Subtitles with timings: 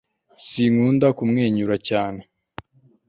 [0.47, 2.21] sinkunda kumwenyura cyane